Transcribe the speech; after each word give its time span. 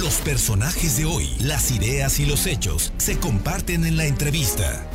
Los 0.00 0.14
personajes 0.16 0.96
de 0.96 1.04
hoy, 1.04 1.28
las 1.38 1.70
ideas 1.70 2.18
y 2.18 2.26
los 2.26 2.46
hechos 2.46 2.92
se 2.96 3.18
comparten 3.18 3.84
en 3.84 3.96
la 3.96 4.06
entrevista. 4.06 4.88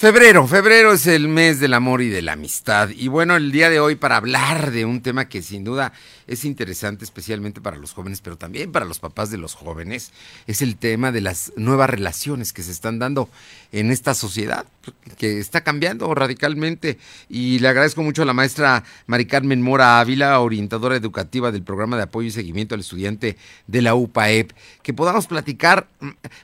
Febrero, 0.00 0.46
febrero 0.46 0.92
es 0.92 1.08
el 1.08 1.26
mes 1.26 1.58
del 1.58 1.74
amor 1.74 2.02
y 2.02 2.08
de 2.08 2.22
la 2.22 2.34
amistad. 2.34 2.90
Y 2.90 3.08
bueno, 3.08 3.34
el 3.34 3.50
día 3.50 3.68
de 3.68 3.80
hoy 3.80 3.96
para 3.96 4.16
hablar 4.16 4.70
de 4.70 4.84
un 4.84 5.00
tema 5.02 5.28
que 5.28 5.42
sin 5.42 5.64
duda 5.64 5.92
es 6.28 6.44
interesante, 6.44 7.04
especialmente 7.04 7.60
para 7.60 7.78
los 7.78 7.94
jóvenes, 7.94 8.20
pero 8.20 8.38
también 8.38 8.70
para 8.70 8.84
los 8.84 9.00
papás 9.00 9.32
de 9.32 9.38
los 9.38 9.56
jóvenes, 9.56 10.12
es 10.46 10.62
el 10.62 10.76
tema 10.76 11.10
de 11.10 11.20
las 11.20 11.52
nuevas 11.56 11.90
relaciones 11.90 12.52
que 12.52 12.62
se 12.62 12.70
están 12.70 13.00
dando 13.00 13.28
en 13.72 13.90
esta 13.90 14.14
sociedad, 14.14 14.66
que 15.18 15.40
está 15.40 15.64
cambiando 15.64 16.14
radicalmente. 16.14 16.96
Y 17.28 17.58
le 17.58 17.66
agradezco 17.66 18.04
mucho 18.04 18.22
a 18.22 18.26
la 18.26 18.34
maestra 18.34 18.84
Mari 19.08 19.26
Carmen 19.26 19.62
Mora 19.62 19.98
Ávila, 19.98 20.38
orientadora 20.38 20.94
educativa 20.94 21.50
del 21.50 21.64
programa 21.64 21.96
de 21.96 22.04
apoyo 22.04 22.28
y 22.28 22.30
seguimiento 22.30 22.76
al 22.76 22.82
estudiante 22.82 23.36
de 23.66 23.82
la 23.82 23.96
UPAEP, 23.96 24.52
que 24.80 24.94
podamos 24.94 25.26
platicar. 25.26 25.88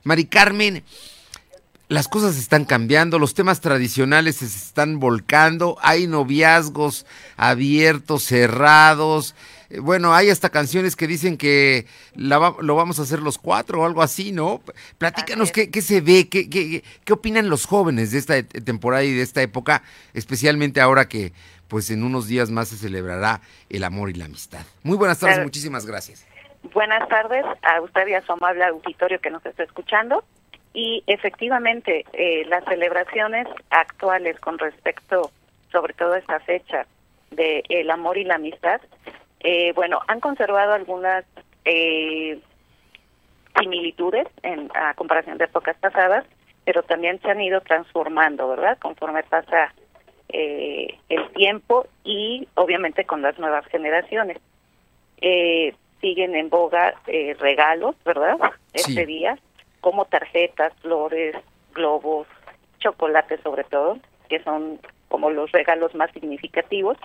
Mari 0.02 0.24
Carmen, 0.24 0.82
las 1.88 2.08
cosas 2.08 2.38
están 2.38 2.64
cambiando, 2.64 3.18
los 3.18 3.34
temas 3.34 3.60
tradicionales 3.60 4.36
se 4.36 4.46
están 4.46 5.00
volcando, 5.00 5.76
hay 5.82 6.06
noviazgos 6.06 7.06
abiertos, 7.36 8.24
cerrados. 8.24 9.34
Eh, 9.68 9.80
bueno, 9.80 10.14
hay 10.14 10.30
hasta 10.30 10.48
canciones 10.48 10.96
que 10.96 11.06
dicen 11.06 11.36
que 11.36 11.86
lo 12.14 12.74
vamos 12.74 12.98
a 12.98 13.02
hacer 13.02 13.20
los 13.20 13.38
cuatro 13.38 13.82
o 13.82 13.84
algo 13.84 14.02
así, 14.02 14.32
¿no? 14.32 14.62
Platícanos 14.98 15.52
qué, 15.52 15.70
qué, 15.70 15.82
se 15.82 16.00
ve, 16.00 16.28
qué, 16.28 16.48
qué, 16.48 16.82
qué 17.04 17.12
opinan 17.12 17.50
los 17.50 17.66
jóvenes 17.66 18.12
de 18.12 18.18
esta 18.18 18.42
temporada 18.42 19.04
y 19.04 19.12
de 19.12 19.22
esta 19.22 19.42
época, 19.42 19.82
especialmente 20.14 20.80
ahora 20.80 21.08
que 21.08 21.32
pues 21.68 21.90
en 21.90 22.02
unos 22.02 22.28
días 22.28 22.50
más 22.50 22.68
se 22.68 22.76
celebrará 22.76 23.40
el 23.68 23.84
amor 23.84 24.10
y 24.10 24.14
la 24.14 24.26
amistad. 24.26 24.64
Muy 24.82 24.96
buenas 24.96 25.18
tardes, 25.18 25.42
muchísimas 25.42 25.86
gracias. 25.86 26.26
Buenas 26.72 27.06
tardes 27.08 27.44
a 27.62 27.80
usted 27.82 28.06
y 28.06 28.14
a 28.14 28.22
su 28.22 28.32
amable 28.32 28.64
auditorio 28.64 29.20
que 29.20 29.30
nos 29.30 29.44
está 29.44 29.64
escuchando. 29.64 30.24
Y 30.74 31.04
efectivamente, 31.06 32.04
eh, 32.12 32.44
las 32.46 32.64
celebraciones 32.64 33.46
actuales 33.70 34.38
con 34.40 34.58
respecto, 34.58 35.30
sobre 35.70 35.94
todo 35.94 36.14
a 36.14 36.18
esta 36.18 36.40
fecha 36.40 36.86
de 37.30 37.62
el 37.68 37.90
amor 37.90 38.18
y 38.18 38.24
la 38.24 38.34
amistad, 38.34 38.80
eh, 39.40 39.72
bueno, 39.74 40.00
han 40.08 40.18
conservado 40.18 40.72
algunas 40.72 41.24
eh, 41.64 42.40
similitudes 43.58 44.26
en 44.42 44.68
a 44.74 44.94
comparación 44.94 45.38
de 45.38 45.44
épocas 45.44 45.76
pasadas, 45.78 46.24
pero 46.64 46.82
también 46.82 47.20
se 47.20 47.30
han 47.30 47.40
ido 47.40 47.60
transformando, 47.60 48.48
¿verdad? 48.48 48.76
Conforme 48.78 49.22
pasa 49.22 49.72
eh, 50.28 50.98
el 51.08 51.30
tiempo 51.34 51.86
y 52.02 52.48
obviamente 52.54 53.04
con 53.04 53.22
las 53.22 53.38
nuevas 53.38 53.64
generaciones. 53.66 54.38
Eh, 55.20 55.74
siguen 56.00 56.34
en 56.34 56.50
boga 56.50 56.94
eh, 57.06 57.36
regalos, 57.38 57.94
¿verdad? 58.04 58.36
Este 58.72 59.06
día 59.06 59.38
como 59.84 60.06
tarjetas, 60.06 60.72
flores, 60.80 61.36
globos, 61.74 62.26
chocolates 62.78 63.38
sobre 63.42 63.64
todo, 63.64 63.98
que 64.30 64.42
son 64.42 64.80
como 65.08 65.28
los 65.28 65.52
regalos 65.52 65.94
más 65.94 66.10
significativos 66.12 66.96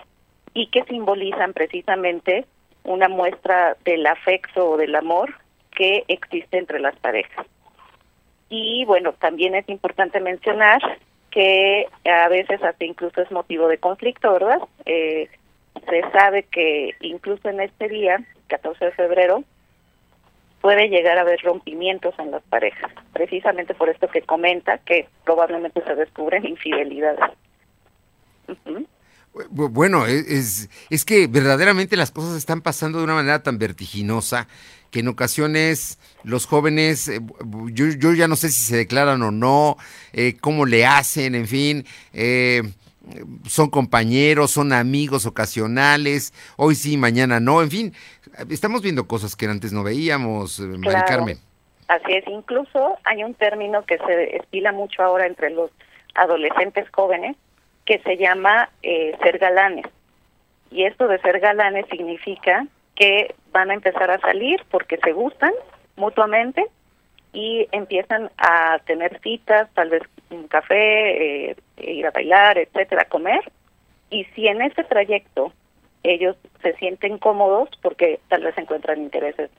y 0.54 0.68
que 0.68 0.84
simbolizan 0.84 1.52
precisamente 1.52 2.46
una 2.84 3.10
muestra 3.10 3.76
del 3.84 4.06
afecto 4.06 4.70
o 4.70 4.76
del 4.78 4.96
amor 4.96 5.34
que 5.76 6.04
existe 6.08 6.56
entre 6.56 6.80
las 6.80 6.96
parejas. 6.96 7.46
Y 8.48 8.86
bueno, 8.86 9.12
también 9.12 9.54
es 9.54 9.68
importante 9.68 10.18
mencionar 10.18 10.80
que 11.30 11.86
a 12.06 12.28
veces 12.28 12.62
hasta 12.62 12.82
incluso 12.86 13.20
es 13.20 13.30
motivo 13.30 13.68
de 13.68 13.76
conflicto, 13.76 14.32
¿verdad? 14.32 14.60
Eh, 14.86 15.28
se 15.86 16.00
sabe 16.12 16.44
que 16.44 16.94
incluso 17.02 17.46
en 17.50 17.60
este 17.60 17.88
día, 17.88 18.24
14 18.48 18.86
de 18.86 18.92
febrero, 18.92 19.44
puede 20.60 20.88
llegar 20.88 21.18
a 21.18 21.22
haber 21.22 21.40
rompimientos 21.42 22.14
en 22.18 22.30
las 22.30 22.42
parejas, 22.44 22.90
precisamente 23.12 23.74
por 23.74 23.88
esto 23.88 24.08
que 24.08 24.22
comenta, 24.22 24.78
que 24.78 25.08
probablemente 25.24 25.82
se 25.82 25.94
descubren 25.94 26.46
infidelidades. 26.46 27.30
Bueno, 29.32 30.06
e, 30.06 30.24
es, 30.28 31.04
que 31.04 31.26
verdaderamente 31.28 31.96
las 31.96 32.10
cosas 32.10 32.36
están 32.36 32.60
pasando 32.62 32.98
de 32.98 33.04
una 33.04 33.14
manera 33.14 33.42
tan 33.42 33.58
vertiginosa 33.58 34.48
que 34.90 35.00
en 35.00 35.08
ocasiones 35.08 35.98
los 36.24 36.46
jóvenes, 36.46 37.08
eh, 37.08 37.20
yo, 37.72 37.86
yo 37.86 38.12
ya 38.12 38.26
no 38.26 38.34
sé 38.34 38.50
si 38.50 38.60
se 38.60 38.76
declaran 38.76 39.22
o 39.22 39.30
no, 39.30 39.76
eh, 40.12 40.36
cómo 40.40 40.66
le 40.66 40.84
hacen, 40.84 41.36
en 41.36 41.46
fin, 41.46 41.86
eh, 42.12 42.62
son 43.46 43.70
compañeros, 43.70 44.50
son 44.50 44.72
amigos 44.72 45.26
ocasionales, 45.26 46.32
hoy 46.56 46.74
sí, 46.74 46.96
mañana 46.96 47.38
no, 47.38 47.62
en 47.62 47.70
fin, 47.70 47.94
estamos 48.50 48.82
viendo 48.82 49.06
cosas 49.06 49.36
que 49.36 49.46
antes 49.46 49.72
no 49.72 49.82
veíamos, 49.82 50.60
eh, 50.60 50.64
Mari 50.64 51.02
Carmen. 51.06 51.38
Así 51.88 52.12
es, 52.12 52.26
incluso 52.28 52.98
hay 53.04 53.24
un 53.24 53.34
término 53.34 53.84
que 53.84 53.98
se 53.98 54.36
estila 54.36 54.72
mucho 54.72 55.02
ahora 55.02 55.26
entre 55.26 55.50
los 55.50 55.70
adolescentes 56.14 56.88
jóvenes 56.92 57.36
que 57.84 57.98
se 58.00 58.16
llama 58.16 58.70
eh, 58.82 59.16
ser 59.22 59.38
galanes. 59.38 59.86
Y 60.70 60.84
esto 60.84 61.08
de 61.08 61.18
ser 61.20 61.40
galanes 61.40 61.86
significa 61.90 62.66
que 62.94 63.34
van 63.50 63.70
a 63.70 63.74
empezar 63.74 64.10
a 64.10 64.20
salir 64.20 64.62
porque 64.70 64.98
se 64.98 65.12
gustan 65.12 65.52
mutuamente 65.96 66.64
y 67.32 67.66
empiezan 67.72 68.30
a 68.38 68.78
tener 68.86 69.20
citas, 69.20 69.68
tal 69.74 69.90
vez 69.90 70.02
un 70.30 70.46
café, 70.46 71.50
eh, 71.50 71.56
ir 71.78 72.06
a 72.06 72.10
bailar, 72.10 72.58
etcétera, 72.58 73.04
comer. 73.06 73.50
Y 74.10 74.24
si 74.36 74.46
en 74.46 74.62
ese 74.62 74.84
trayecto 74.84 75.52
ellos 76.02 76.36
se 76.62 76.74
sienten 76.74 77.18
cómodos 77.18 77.68
porque 77.82 78.20
tal 78.28 78.42
vez 78.42 78.56
encuentran 78.56 79.00
intereses 79.00 79.50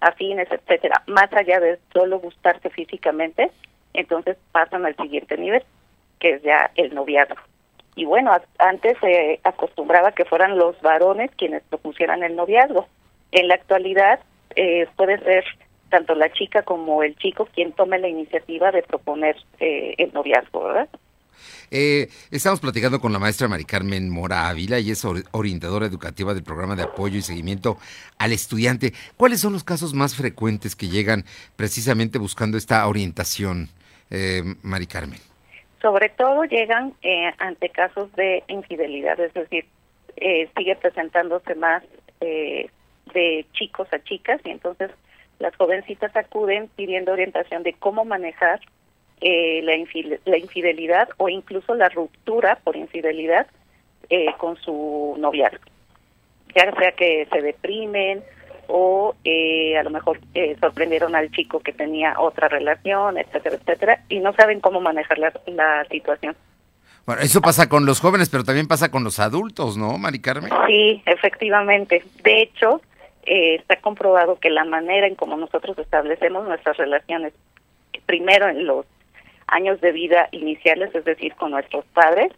afines, 0.00 0.48
etcétera, 0.50 1.02
más 1.06 1.32
allá 1.32 1.58
de 1.60 1.78
solo 1.92 2.18
gustarse 2.20 2.70
físicamente, 2.70 3.50
entonces 3.94 4.36
pasan 4.52 4.84
al 4.84 4.96
siguiente 4.96 5.36
nivel, 5.36 5.62
que 6.18 6.34
es 6.34 6.42
ya 6.42 6.70
el 6.74 6.94
noviazgo. 6.94 7.40
Y 7.94 8.04
bueno, 8.04 8.30
antes 8.58 8.98
se 9.00 9.40
acostumbraba 9.42 10.12
que 10.12 10.26
fueran 10.26 10.58
los 10.58 10.78
varones 10.82 11.30
quienes 11.36 11.62
propusieran 11.62 12.22
el 12.22 12.36
noviazgo. 12.36 12.86
En 13.32 13.48
la 13.48 13.54
actualidad 13.54 14.20
eh, 14.54 14.86
puede 14.96 15.18
ser 15.20 15.44
tanto 15.88 16.14
la 16.14 16.30
chica 16.30 16.62
como 16.62 17.02
el 17.02 17.16
chico 17.16 17.48
quien 17.54 17.72
tome 17.72 17.98
la 17.98 18.08
iniciativa 18.08 18.70
de 18.70 18.82
proponer 18.82 19.36
eh, 19.60 19.94
el 19.96 20.12
noviazgo, 20.12 20.64
¿verdad? 20.64 20.88
Eh, 21.70 22.08
estamos 22.30 22.60
platicando 22.60 23.00
con 23.00 23.12
la 23.12 23.18
maestra 23.18 23.48
Mari 23.48 23.64
Carmen 23.64 24.08
Mora 24.10 24.48
Ávila 24.48 24.78
y 24.78 24.90
es 24.90 25.04
orientadora 25.04 25.86
educativa 25.86 26.34
del 26.34 26.42
programa 26.42 26.76
de 26.76 26.84
apoyo 26.84 27.18
y 27.18 27.22
seguimiento 27.22 27.78
al 28.18 28.32
estudiante. 28.32 28.92
¿Cuáles 29.16 29.40
son 29.40 29.52
los 29.52 29.64
casos 29.64 29.94
más 29.94 30.14
frecuentes 30.14 30.76
que 30.76 30.88
llegan 30.88 31.24
precisamente 31.56 32.18
buscando 32.18 32.56
esta 32.56 32.86
orientación, 32.86 33.68
eh, 34.10 34.42
Mari 34.62 34.86
Carmen? 34.86 35.20
Sobre 35.82 36.08
todo 36.08 36.44
llegan 36.44 36.94
eh, 37.02 37.32
ante 37.38 37.68
casos 37.68 38.12
de 38.16 38.42
infidelidad, 38.48 39.20
es 39.20 39.34
decir, 39.34 39.66
eh, 40.16 40.48
sigue 40.56 40.74
presentándose 40.76 41.54
más 41.54 41.82
eh, 42.20 42.70
de 43.12 43.46
chicos 43.52 43.86
a 43.92 44.02
chicas 44.02 44.40
y 44.44 44.50
entonces 44.50 44.90
las 45.38 45.54
jovencitas 45.56 46.16
acuden 46.16 46.68
pidiendo 46.74 47.12
orientación 47.12 47.62
de 47.62 47.74
cómo 47.74 48.04
manejar 48.04 48.60
eh, 49.20 49.62
la, 49.62 49.72
la, 50.24 50.38
infidelidad 50.38 51.08
o 51.16 51.28
incluso 51.28 51.74
la 51.74 51.88
ruptura 51.88 52.58
por 52.62 52.76
infidelidad 52.76 53.46
eh, 54.10 54.26
con 54.38 54.56
su 54.56 55.14
noviazgo. 55.18 55.64
Ya 56.54 56.72
sea 56.74 56.92
que 56.92 57.26
se 57.30 57.42
deprimen 57.42 58.22
o 58.68 59.14
eh, 59.24 59.76
a 59.78 59.82
lo 59.82 59.90
mejor 59.90 60.20
eh, 60.34 60.56
sorprendieron 60.60 61.14
al 61.14 61.30
chico 61.30 61.60
que 61.60 61.72
tenía 61.72 62.18
otra 62.18 62.48
relación, 62.48 63.18
etcétera, 63.18 63.56
etcétera, 63.56 64.04
y 64.08 64.20
no 64.20 64.32
saben 64.34 64.60
cómo 64.60 64.80
manejar 64.80 65.18
la, 65.18 65.32
la 65.46 65.84
situación. 65.90 66.36
Bueno, 67.06 67.22
eso 67.22 67.40
pasa 67.40 67.68
con 67.68 67.86
los 67.86 68.00
jóvenes, 68.00 68.28
pero 68.28 68.42
también 68.42 68.66
pasa 68.66 68.90
con 68.90 69.04
los 69.04 69.20
adultos, 69.20 69.76
¿no, 69.76 69.96
Mari 69.96 70.20
Carmen? 70.20 70.50
Sí, 70.66 71.02
efectivamente. 71.06 72.02
De 72.24 72.42
hecho, 72.42 72.80
eh, 73.24 73.54
está 73.56 73.76
comprobado 73.76 74.40
que 74.40 74.50
la 74.50 74.64
manera 74.64 75.06
en 75.06 75.14
cómo 75.14 75.36
nosotros 75.36 75.78
establecemos 75.78 76.46
nuestras 76.48 76.76
relaciones, 76.76 77.32
primero 78.06 78.48
en 78.48 78.66
los 78.66 78.86
años 79.46 79.80
de 79.80 79.92
vida 79.92 80.28
iniciales, 80.32 80.94
es 80.94 81.04
decir, 81.04 81.34
con 81.34 81.52
nuestros 81.52 81.84
padres, 81.86 82.32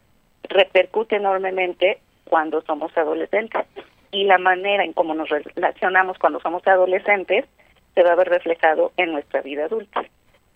repercute 0.44 1.16
enormemente 1.16 1.98
cuando 2.24 2.62
somos 2.62 2.96
adolescentes. 2.96 3.66
Y 4.10 4.24
la 4.24 4.38
manera 4.38 4.84
en 4.84 4.92
cómo 4.92 5.14
nos 5.14 5.28
relacionamos 5.28 6.18
cuando 6.18 6.40
somos 6.40 6.66
adolescentes 6.66 7.44
se 7.94 8.02
va 8.02 8.12
a 8.12 8.16
ver 8.16 8.28
reflejado 8.28 8.92
en 8.96 9.12
nuestra 9.12 9.42
vida 9.42 9.64
adulta. 9.64 10.04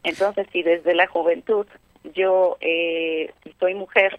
Entonces, 0.05 0.47
si 0.53 0.63
desde 0.63 0.95
la 0.95 1.07
juventud 1.07 1.67
yo 2.15 2.57
eh, 2.61 3.33
soy 3.61 3.75
mujer, 3.75 4.19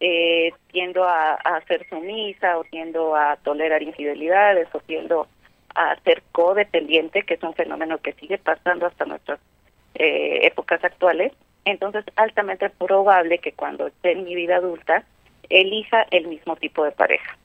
eh, 0.00 0.52
tiendo 0.72 1.04
a, 1.04 1.34
a 1.34 1.60
ser 1.66 1.88
sumisa 1.88 2.58
o 2.58 2.64
tiendo 2.64 3.14
a 3.14 3.36
tolerar 3.36 3.82
infidelidades 3.82 4.68
o 4.72 4.80
tiendo 4.80 5.28
a 5.74 5.96
ser 6.00 6.22
codependiente, 6.32 7.22
que 7.22 7.34
es 7.34 7.42
un 7.42 7.54
fenómeno 7.54 7.98
que 7.98 8.12
sigue 8.14 8.38
pasando 8.38 8.86
hasta 8.86 9.04
nuestras 9.04 9.38
eh, 9.94 10.40
épocas 10.46 10.82
actuales, 10.82 11.32
entonces 11.64 12.04
altamente 12.16 12.70
probable 12.70 13.38
que 13.38 13.52
cuando 13.52 13.86
esté 13.86 14.12
en 14.12 14.24
mi 14.24 14.34
vida 14.34 14.56
adulta 14.56 15.04
elija 15.48 16.06
el 16.10 16.26
mismo 16.28 16.56
tipo 16.56 16.84
de 16.84 16.92
pareja. 16.92 17.36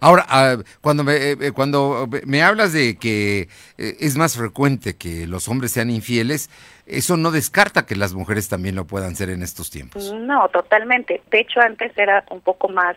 Ahora, 0.00 0.24
ah, 0.28 0.56
cuando 0.80 1.04
me, 1.04 1.14
eh, 1.14 1.36
eh, 1.40 1.52
cuando 1.52 2.08
me 2.26 2.42
hablas 2.42 2.72
de 2.72 2.96
que 2.96 3.48
eh, 3.78 3.96
es 4.00 4.16
más 4.16 4.36
frecuente 4.36 4.96
que 4.96 5.26
los 5.26 5.48
hombres 5.48 5.72
sean 5.72 5.90
infieles, 5.90 6.50
eso 6.86 7.16
no 7.16 7.30
descarta 7.30 7.86
que 7.86 7.96
las 7.96 8.14
mujeres 8.14 8.48
también 8.48 8.74
lo 8.74 8.86
puedan 8.86 9.16
ser 9.16 9.30
en 9.30 9.42
estos 9.42 9.70
tiempos. 9.70 10.12
No, 10.12 10.48
totalmente. 10.48 11.22
De 11.30 11.40
hecho, 11.40 11.60
antes 11.60 11.96
era 11.96 12.24
un 12.30 12.40
poco 12.40 12.68
más 12.68 12.96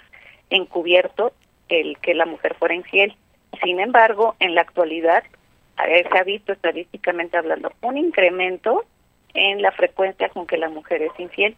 encubierto 0.49 1.33
el 1.69 1.97
que 1.99 2.13
la 2.13 2.25
mujer 2.25 2.55
fuera 2.55 2.73
infiel. 2.73 3.15
Sin 3.63 3.79
embargo, 3.79 4.35
en 4.39 4.55
la 4.55 4.61
actualidad 4.61 5.23
se 5.77 6.17
ha 6.17 6.23
visto 6.23 6.53
estadísticamente 6.53 7.37
hablando 7.37 7.71
un 7.81 7.97
incremento 7.97 8.85
en 9.33 9.61
la 9.61 9.71
frecuencia 9.71 10.29
con 10.29 10.47
que 10.47 10.57
la 10.57 10.69
mujer 10.69 11.01
es 11.01 11.11
infiel, 11.19 11.55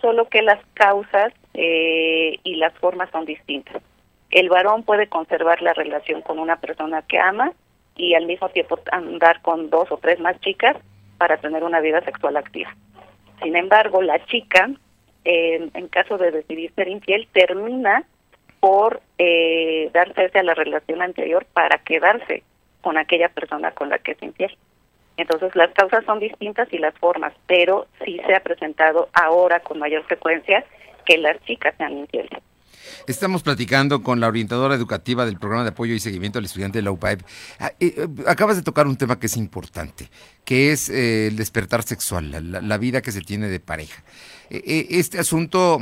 solo 0.00 0.28
que 0.28 0.42
las 0.42 0.64
causas 0.74 1.32
y 1.54 2.56
las 2.56 2.74
formas 2.74 3.10
son 3.10 3.24
distintas 3.24 3.82
el 4.30 4.48
varón 4.48 4.82
puede 4.82 5.06
conservar 5.08 5.62
la 5.62 5.72
relación 5.72 6.22
con 6.22 6.38
una 6.38 6.56
persona 6.56 7.02
que 7.02 7.18
ama 7.18 7.52
y 7.96 8.14
al 8.14 8.26
mismo 8.26 8.48
tiempo 8.50 8.78
andar 8.92 9.40
con 9.42 9.70
dos 9.70 9.90
o 9.90 9.98
tres 9.98 10.20
más 10.20 10.38
chicas 10.40 10.76
para 11.18 11.38
tener 11.38 11.64
una 11.64 11.80
vida 11.80 12.02
sexual 12.02 12.36
activa. 12.36 12.74
Sin 13.42 13.56
embargo, 13.56 14.02
la 14.02 14.24
chica, 14.26 14.70
en 15.24 15.88
caso 15.88 16.18
de 16.18 16.30
decidir 16.30 16.72
ser 16.74 16.88
infiel, 16.88 17.28
termina 17.32 18.04
por 18.60 19.00
eh, 19.18 19.90
darse 19.92 20.38
a 20.38 20.42
la 20.42 20.54
relación 20.54 21.02
anterior 21.02 21.46
para 21.52 21.78
quedarse 21.78 22.42
con 22.82 22.98
aquella 22.98 23.28
persona 23.28 23.70
con 23.70 23.88
la 23.88 23.98
que 23.98 24.12
es 24.12 24.22
infiel. 24.22 24.56
Entonces 25.16 25.54
las 25.54 25.72
causas 25.72 26.04
son 26.04 26.20
distintas 26.20 26.72
y 26.72 26.78
las 26.78 26.94
formas, 26.98 27.32
pero 27.46 27.86
sí 28.04 28.20
se 28.26 28.34
ha 28.34 28.40
presentado 28.40 29.08
ahora 29.12 29.60
con 29.60 29.78
mayor 29.78 30.04
frecuencia 30.04 30.64
que 31.04 31.18
las 31.18 31.42
chicas 31.44 31.74
sean 31.78 31.96
infieles. 31.96 32.42
Estamos 33.06 33.42
platicando 33.42 34.02
con 34.02 34.20
la 34.20 34.28
orientadora 34.28 34.74
educativa 34.74 35.24
del 35.26 35.38
programa 35.38 35.64
de 35.64 35.70
apoyo 35.70 35.94
y 35.94 36.00
seguimiento 36.00 36.38
al 36.38 36.44
estudiante 36.44 36.78
de 36.78 36.82
la 36.82 36.90
UPAEP. 36.90 37.22
Ah, 37.58 37.72
eh, 37.80 37.94
eh, 37.96 38.08
acabas 38.26 38.56
de 38.56 38.62
tocar 38.62 38.86
un 38.86 38.96
tema 38.96 39.18
que 39.18 39.26
es 39.26 39.36
importante, 39.36 40.08
que 40.44 40.72
es 40.72 40.88
eh, 40.88 41.28
el 41.28 41.36
despertar 41.36 41.82
sexual, 41.82 42.30
la, 42.50 42.78
vida 42.78 43.02
que 43.02 43.12
se 43.12 43.22
tiene 43.22 43.48
de 43.48 43.60
pareja. 43.60 44.02
este 44.50 45.18
asunto, 45.18 45.78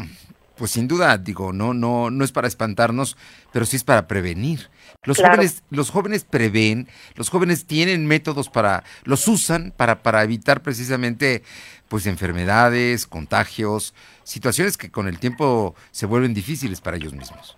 pues 0.56 0.70
sin 0.70 0.88
duda, 0.88 1.18
digo, 1.18 1.52
no, 1.52 1.74
no, 1.74 2.10
no 2.10 2.24
es 2.24 2.32
para 2.32 2.48
espantarnos, 2.48 3.16
pero 3.52 3.64
sí 3.64 3.76
es 3.76 3.84
para 3.84 4.06
prevenir. 4.06 4.70
Los 5.02 5.18
jóvenes, 5.18 5.62
los 5.70 5.90
jóvenes 5.90 6.24
prevén, 6.24 6.88
los 7.16 7.28
jóvenes 7.28 7.66
tienen 7.66 8.06
métodos 8.06 8.48
para, 8.48 8.84
los 9.04 9.26
usan 9.28 9.72
para, 9.76 10.02
para 10.02 10.22
evitar 10.22 10.62
precisamente 10.62 11.42
pues 11.88 12.06
enfermedades, 12.06 13.06
contagios, 13.06 13.94
situaciones 14.22 14.76
que 14.76 14.90
con 14.90 15.08
el 15.08 15.18
tiempo 15.18 15.74
se 15.90 16.06
vuelven 16.06 16.34
difíciles 16.34 16.80
para 16.80 16.96
ellos 16.96 17.12
mismos. 17.12 17.56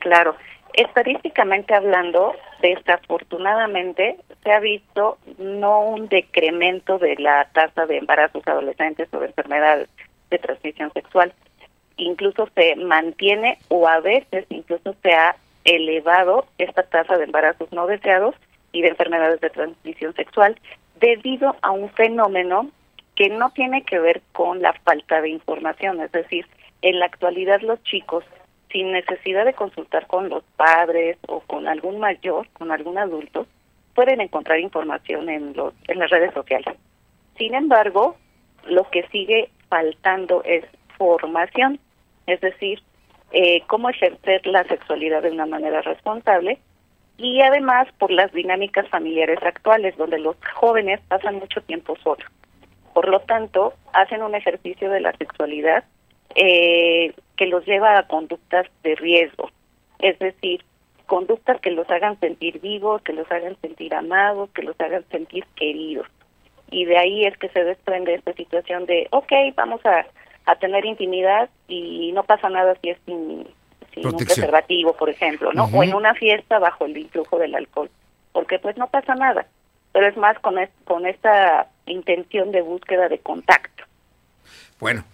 Claro, 0.00 0.36
estadísticamente 0.74 1.74
hablando, 1.74 2.34
desafortunadamente 2.60 4.16
se 4.42 4.52
ha 4.52 4.60
visto 4.60 5.18
no 5.38 5.80
un 5.80 6.08
decremento 6.08 6.98
de 6.98 7.16
la 7.16 7.48
tasa 7.52 7.86
de 7.86 7.98
embarazos 7.98 8.46
adolescentes 8.46 9.08
o 9.12 9.18
de 9.18 9.26
enfermedades 9.26 9.88
de 10.30 10.38
transmisión 10.38 10.92
sexual, 10.92 11.32
incluso 11.96 12.48
se 12.54 12.76
mantiene 12.76 13.58
o 13.68 13.86
a 13.86 14.00
veces 14.00 14.46
incluso 14.50 14.94
se 15.02 15.12
ha 15.12 15.36
elevado 15.64 16.46
esta 16.58 16.82
tasa 16.82 17.16
de 17.16 17.24
embarazos 17.24 17.72
no 17.72 17.86
deseados 17.86 18.34
y 18.72 18.82
de 18.82 18.88
enfermedades 18.88 19.40
de 19.40 19.50
transmisión 19.50 20.14
sexual 20.14 20.58
debido 21.00 21.56
a 21.62 21.70
un 21.70 21.90
fenómeno 21.90 22.70
que 23.14 23.28
no 23.28 23.50
tiene 23.50 23.82
que 23.82 23.98
ver 23.98 24.22
con 24.32 24.60
la 24.60 24.72
falta 24.72 25.20
de 25.20 25.30
información, 25.30 26.00
es 26.00 26.10
decir, 26.12 26.46
en 26.82 26.98
la 26.98 27.06
actualidad 27.06 27.60
los 27.60 27.82
chicos, 27.84 28.24
sin 28.70 28.92
necesidad 28.92 29.44
de 29.44 29.54
consultar 29.54 30.06
con 30.06 30.28
los 30.28 30.42
padres 30.56 31.16
o 31.28 31.40
con 31.40 31.68
algún 31.68 32.00
mayor, 32.00 32.48
con 32.54 32.72
algún 32.72 32.98
adulto, 32.98 33.46
pueden 33.94 34.20
encontrar 34.20 34.58
información 34.58 35.28
en, 35.28 35.54
los, 35.54 35.72
en 35.86 36.00
las 36.00 36.10
redes 36.10 36.34
sociales. 36.34 36.74
Sin 37.38 37.54
embargo, 37.54 38.16
lo 38.66 38.88
que 38.90 39.06
sigue 39.08 39.48
faltando 39.68 40.42
es 40.44 40.64
formación, 40.98 41.78
es 42.26 42.40
decir, 42.40 42.82
eh, 43.32 43.62
cómo 43.66 43.90
ejercer 43.90 44.46
la 44.46 44.64
sexualidad 44.64 45.22
de 45.22 45.30
una 45.30 45.46
manera 45.46 45.82
responsable 45.82 46.58
y 47.16 47.40
además 47.40 47.88
por 47.98 48.10
las 48.10 48.32
dinámicas 48.32 48.88
familiares 48.88 49.38
actuales, 49.42 49.96
donde 49.96 50.18
los 50.18 50.36
jóvenes 50.54 51.00
pasan 51.08 51.36
mucho 51.36 51.60
tiempo 51.62 51.96
solos. 52.02 52.26
Por 52.92 53.08
lo 53.08 53.20
tanto, 53.20 53.74
hacen 53.92 54.22
un 54.22 54.34
ejercicio 54.34 54.90
de 54.90 55.00
la 55.00 55.12
sexualidad 55.16 55.84
eh, 56.36 57.12
que 57.36 57.46
los 57.46 57.64
lleva 57.66 57.98
a 57.98 58.06
conductas 58.06 58.66
de 58.82 58.94
riesgo, 58.94 59.50
es 59.98 60.18
decir, 60.18 60.64
conductas 61.06 61.60
que 61.60 61.70
los 61.70 61.88
hagan 61.90 62.18
sentir 62.20 62.60
vivos, 62.60 63.02
que 63.02 63.12
los 63.12 63.30
hagan 63.30 63.56
sentir 63.60 63.94
amados, 63.94 64.50
que 64.50 64.62
los 64.62 64.78
hagan 64.80 65.04
sentir 65.10 65.44
queridos. 65.56 66.06
Y 66.70 66.86
de 66.86 66.98
ahí 66.98 67.24
es 67.24 67.36
que 67.38 67.48
se 67.50 67.62
desprende 67.62 68.14
esta 68.14 68.32
situación 68.32 68.86
de, 68.86 69.06
ok, 69.10 69.32
vamos 69.54 69.84
a, 69.84 70.06
a 70.46 70.56
tener 70.56 70.84
intimidad 70.84 71.48
y 71.68 72.12
no 72.12 72.22
pasa 72.24 72.48
nada 72.48 72.76
si 72.82 72.90
es 72.90 72.98
sin, 73.06 73.46
un 74.04 74.16
preservativo, 74.16 74.94
por 74.94 75.08
ejemplo, 75.08 75.52
¿no? 75.52 75.64
O 75.66 75.82
en 75.82 75.94
una 75.94 76.14
fiesta 76.14 76.58
bajo 76.58 76.84
el 76.84 76.96
influjo 76.96 77.38
del 77.38 77.54
alcohol, 77.54 77.90
porque 78.32 78.58
pues 78.58 78.76
no 78.76 78.88
pasa 78.88 79.14
nada 79.14 79.46
pero 79.94 80.08
es 80.08 80.16
más 80.16 80.36
con, 80.40 80.56
con 80.84 81.06
esta 81.06 81.68
intención 81.86 82.50
de 82.50 82.62
búsqueda 82.62 83.08
de 83.08 83.20
contacto. 83.20 83.84
Bueno, 84.80 85.04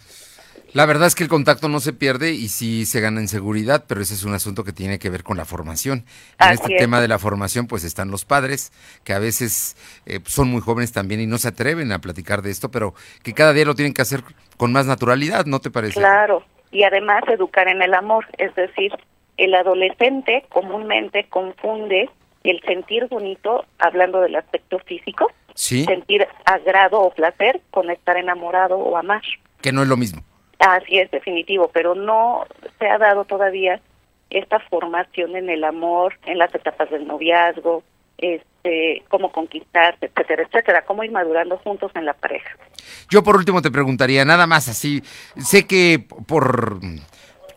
la 0.72 0.86
verdad 0.86 1.06
es 1.06 1.14
que 1.14 1.24
el 1.24 1.28
contacto 1.28 1.68
no 1.68 1.80
se 1.80 1.92
pierde 1.92 2.32
y 2.32 2.48
sí 2.48 2.86
se 2.86 3.00
gana 3.00 3.20
en 3.20 3.28
seguridad, 3.28 3.84
pero 3.86 4.00
ese 4.00 4.14
es 4.14 4.24
un 4.24 4.34
asunto 4.34 4.64
que 4.64 4.72
tiene 4.72 4.98
que 4.98 5.10
ver 5.10 5.22
con 5.22 5.36
la 5.36 5.44
formación. 5.44 6.04
En 6.38 6.52
este 6.52 6.76
tema 6.76 7.00
de 7.00 7.08
la 7.08 7.18
formación, 7.18 7.66
pues 7.66 7.84
están 7.84 8.10
los 8.10 8.24
padres, 8.24 8.72
que 9.04 9.12
a 9.12 9.18
veces 9.18 9.76
eh, 10.06 10.20
son 10.24 10.48
muy 10.48 10.60
jóvenes 10.60 10.92
también 10.92 11.20
y 11.20 11.26
no 11.26 11.38
se 11.38 11.48
atreven 11.48 11.92
a 11.92 12.00
platicar 12.00 12.42
de 12.42 12.50
esto, 12.50 12.70
pero 12.70 12.94
que 13.22 13.34
cada 13.34 13.52
día 13.52 13.64
lo 13.64 13.74
tienen 13.74 13.94
que 13.94 14.02
hacer 14.02 14.22
con 14.56 14.72
más 14.72 14.86
naturalidad, 14.86 15.46
¿no 15.46 15.60
te 15.60 15.70
parece? 15.70 15.98
Claro, 15.98 16.44
y 16.70 16.84
además 16.84 17.24
educar 17.28 17.68
en 17.68 17.82
el 17.82 17.94
amor, 17.94 18.26
es 18.38 18.54
decir, 18.54 18.92
el 19.36 19.54
adolescente 19.54 20.44
comúnmente 20.50 21.26
confunde 21.28 22.10
el 22.44 22.60
sentir 22.62 23.06
bonito, 23.08 23.64
hablando 23.78 24.20
del 24.20 24.36
aspecto 24.36 24.78
físico, 24.78 25.30
sentir 25.54 26.26
agrado 26.44 27.00
o 27.00 27.10
placer 27.12 27.60
con 27.70 27.90
estar 27.90 28.16
enamorado 28.16 28.78
o 28.78 28.96
amar. 28.96 29.22
Que 29.60 29.72
no 29.72 29.82
es 29.82 29.88
lo 29.88 29.96
mismo. 29.96 30.22
Así 30.60 30.98
es, 30.98 31.10
definitivo, 31.10 31.70
pero 31.72 31.94
no 31.94 32.46
se 32.78 32.86
ha 32.86 32.98
dado 32.98 33.24
todavía 33.24 33.80
esta 34.28 34.60
formación 34.60 35.34
en 35.34 35.48
el 35.48 35.64
amor, 35.64 36.14
en 36.26 36.38
las 36.38 36.54
etapas 36.54 36.90
del 36.90 37.06
noviazgo, 37.06 37.82
este, 38.18 39.02
cómo 39.08 39.32
conquistarse, 39.32 40.06
etcétera, 40.06 40.42
etcétera, 40.42 40.84
cómo 40.84 41.02
ir 41.02 41.10
madurando 41.10 41.56
juntos 41.58 41.90
en 41.94 42.04
la 42.04 42.12
pareja. 42.12 42.50
Yo 43.08 43.22
por 43.22 43.36
último 43.36 43.62
te 43.62 43.70
preguntaría, 43.70 44.24
nada 44.26 44.46
más 44.46 44.68
así, 44.68 45.02
sé 45.38 45.66
que 45.66 46.04
por 46.26 46.78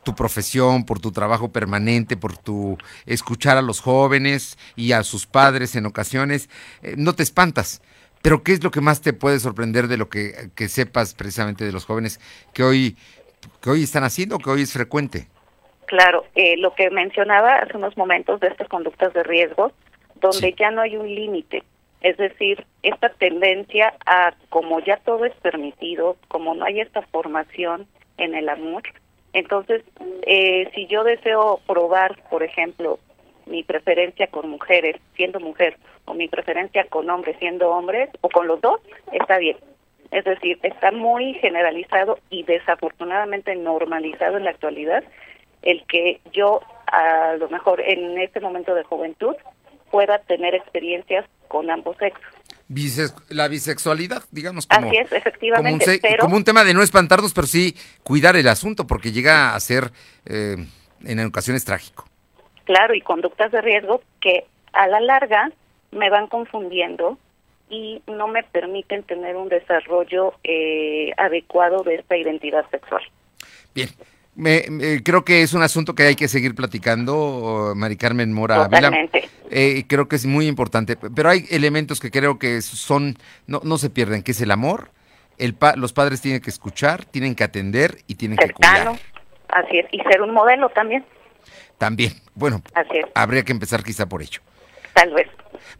tu 0.03 0.15
profesión, 0.15 0.85
por 0.85 0.99
tu 0.99 1.11
trabajo 1.11 1.51
permanente, 1.51 2.15
por 2.15 2.37
tu 2.37 2.77
escuchar 3.05 3.57
a 3.57 3.61
los 3.61 3.81
jóvenes 3.81 4.57
y 4.75 4.93
a 4.93 5.03
sus 5.03 5.25
padres 5.25 5.75
en 5.75 5.85
ocasiones, 5.85 6.49
eh, 6.81 6.95
no 6.97 7.13
te 7.13 7.23
espantas. 7.23 7.81
Pero 8.23 8.41
¿qué 8.41 8.53
es 8.53 8.63
lo 8.63 8.71
que 8.71 8.81
más 8.81 9.01
te 9.01 9.13
puede 9.13 9.37
sorprender 9.37 9.87
de 9.87 9.97
lo 9.97 10.09
que, 10.09 10.49
sepas 10.67 11.13
precisamente 11.13 11.65
de 11.65 11.71
los 11.71 11.85
jóvenes 11.85 12.19
que 12.53 12.63
hoy, 12.63 12.97
que 13.61 13.69
hoy 13.69 13.83
están 13.83 14.03
haciendo, 14.03 14.39
que 14.39 14.49
hoy 14.49 14.63
es 14.63 14.73
frecuente? 14.73 15.27
Claro, 15.85 16.25
eh, 16.33 16.57
lo 16.57 16.73
que 16.73 16.89
mencionaba 16.89 17.57
hace 17.57 17.77
unos 17.77 17.95
momentos 17.97 18.39
de 18.39 18.47
estas 18.47 18.67
conductas 18.69 19.13
de 19.13 19.21
riesgo, 19.23 19.71
donde 20.15 20.55
ya 20.57 20.71
no 20.71 20.81
hay 20.81 20.97
un 20.97 21.13
límite. 21.13 21.63
Es 22.01 22.17
decir, 22.17 22.65
esta 22.81 23.09
tendencia 23.09 23.93
a, 24.05 24.33
como 24.49 24.79
ya 24.79 24.97
todo 24.97 25.25
es 25.25 25.35
permitido, 25.35 26.17
como 26.29 26.55
no 26.55 26.65
hay 26.65 26.79
esta 26.79 27.01
formación 27.03 27.85
en 28.17 28.33
el 28.33 28.49
amor, 28.49 28.83
entonces, 29.33 29.83
eh, 30.27 30.69
si 30.75 30.85
yo 30.85 31.03
deseo 31.03 31.59
probar, 31.67 32.21
por 32.29 32.43
ejemplo, 32.43 32.99
mi 33.45 33.63
preferencia 33.63 34.27
con 34.27 34.49
mujeres 34.49 34.97
siendo 35.15 35.39
mujer 35.39 35.77
o 36.05 36.13
mi 36.13 36.27
preferencia 36.27 36.85
con 36.85 37.09
hombres 37.09 37.37
siendo 37.39 37.69
hombres 37.69 38.09
o 38.21 38.29
con 38.29 38.47
los 38.47 38.61
dos, 38.61 38.79
está 39.11 39.37
bien. 39.37 39.57
Es 40.11 40.25
decir, 40.25 40.59
está 40.63 40.91
muy 40.91 41.33
generalizado 41.35 42.19
y 42.29 42.43
desafortunadamente 42.43 43.55
normalizado 43.55 44.37
en 44.37 44.45
la 44.45 44.51
actualidad 44.51 45.03
el 45.61 45.83
que 45.87 46.19
yo 46.33 46.61
a 46.87 47.35
lo 47.39 47.49
mejor 47.49 47.81
en 47.81 48.19
este 48.19 48.39
momento 48.39 48.75
de 48.75 48.83
juventud 48.83 49.35
pueda 49.89 50.19
tener 50.19 50.53
experiencias 50.55 51.25
con 51.47 51.69
ambos 51.71 51.97
sexos 51.97 52.33
la 53.29 53.47
bisexualidad, 53.47 54.23
digamos. 54.31 54.67
Como, 54.67 54.87
Así 54.87 54.97
es, 54.97 55.11
efectivamente. 55.11 56.01
Como 56.19 56.35
un, 56.35 56.43
tema 56.43 56.63
de 56.63 56.73
no 56.73 56.81
espantarnos, 56.81 57.33
pero 57.33 57.47
sí 57.47 57.75
cuidar 58.03 58.35
el 58.35 58.47
asunto, 58.47 58.87
porque 58.87 59.11
llega 59.11 59.55
a 59.55 59.59
ser 59.59 59.91
eh, 60.25 60.57
en 61.03 61.19
ocasiones 61.25 61.65
trágico. 61.65 62.07
Claro, 62.65 62.93
y 62.93 63.01
conductas 63.01 63.51
de 63.51 63.61
riesgo 63.61 64.01
que 64.21 64.45
a 64.71 64.87
la 64.87 64.99
larga 64.99 65.51
me 65.91 66.09
van 66.09 66.27
confundiendo 66.27 67.17
y 67.69 68.01
no 68.07 68.27
me 68.27 68.43
permiten 68.43 69.03
tener 69.03 69.35
un 69.35 69.49
desarrollo 69.49 70.33
eh, 70.43 71.11
adecuado 71.17 71.83
de 71.83 71.95
esta 71.95 72.17
identidad 72.17 72.65
sexual. 72.69 73.01
Bien, 73.73 73.89
Me, 74.35 74.63
creo 75.03 75.25
que 75.25 75.41
es 75.41 75.53
un 75.53 75.63
asunto 75.63 75.95
que 75.95 76.03
hay 76.03 76.15
que 76.15 76.27
seguir 76.27 76.55
platicando, 76.55 77.73
Mari 77.75 77.97
Carmen 77.97 78.33
Mora 78.33 78.65
Totalmente. 78.65 79.29
Eh, 79.49 79.85
creo 79.87 80.07
que 80.07 80.15
es 80.15 80.25
muy 80.25 80.47
importante, 80.47 80.95
pero 80.95 81.29
hay 81.29 81.45
elementos 81.49 81.99
que 81.99 82.09
creo 82.09 82.39
que 82.39 82.61
son, 82.61 83.15
no, 83.45 83.61
no 83.63 83.77
se 83.77 83.89
pierden, 83.89 84.23
que 84.23 84.31
es 84.31 84.41
el 84.41 84.51
amor, 84.51 84.89
el 85.37 85.55
los 85.75 85.93
padres 85.93 86.21
tienen 86.21 86.41
que 86.41 86.49
escuchar, 86.49 87.05
tienen 87.05 87.35
que 87.35 87.43
atender 87.43 87.97
y 88.07 88.15
tienen 88.15 88.37
que 88.37 88.51
cuidar. 88.51 88.93
Así 89.49 89.77
es, 89.77 89.85
y 89.91 89.99
ser 89.99 90.21
un 90.21 90.31
modelo 90.31 90.69
también. 90.69 91.05
También, 91.83 92.13
bueno, 92.33 92.61
habría 93.13 93.43
que 93.43 93.51
empezar 93.51 93.83
quizá 93.83 94.07
por 94.07 94.21
ello. 94.21 94.39
Tal 94.93 95.13
vez. 95.13 95.27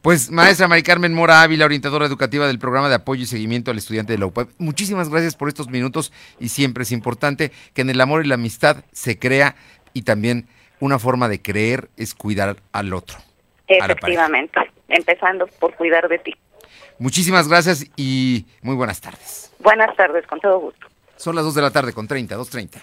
Pues 0.01 0.29
maestra 0.29 0.67
Mari 0.67 0.83
Carmen 0.83 1.13
Mora 1.13 1.43
Ávila, 1.43 1.63
orientadora 1.63 2.05
educativa 2.05 2.45
del 2.45 2.59
programa 2.59 2.89
de 2.89 2.95
apoyo 2.95 3.23
y 3.23 3.25
seguimiento 3.25 3.71
al 3.71 3.77
estudiante 3.77 4.11
de 4.11 4.19
la 4.19 4.25
UPAP. 4.25 4.49
Muchísimas 4.57 5.07
gracias 5.07 5.37
por 5.37 5.47
estos 5.47 5.69
minutos 5.69 6.11
y 6.41 6.49
siempre 6.49 6.83
es 6.83 6.91
importante 6.91 7.53
que 7.73 7.83
en 7.83 7.89
el 7.89 8.01
amor 8.01 8.25
y 8.25 8.27
la 8.27 8.35
amistad 8.35 8.83
se 8.91 9.17
crea 9.17 9.55
y 9.93 10.01
también 10.01 10.49
una 10.81 10.99
forma 10.99 11.29
de 11.29 11.41
creer 11.41 11.87
es 11.95 12.15
cuidar 12.15 12.57
al 12.73 12.93
otro. 12.93 13.17
Efectivamente, 13.69 14.59
empezando 14.89 15.47
por 15.47 15.73
cuidar 15.75 16.09
de 16.09 16.19
ti. 16.19 16.35
Muchísimas 16.99 17.47
gracias 17.47 17.85
y 17.95 18.45
muy 18.61 18.75
buenas 18.75 18.99
tardes. 18.99 19.53
Buenas 19.59 19.95
tardes, 19.95 20.27
con 20.27 20.41
todo 20.41 20.59
gusto. 20.59 20.85
Son 21.15 21.33
las 21.33 21.45
2 21.45 21.55
de 21.55 21.61
la 21.61 21.71
tarde 21.71 21.93
con 21.93 22.09
30, 22.09 22.35
2.30. 22.35 22.81